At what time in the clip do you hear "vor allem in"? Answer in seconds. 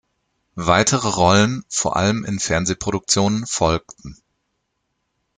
1.69-2.39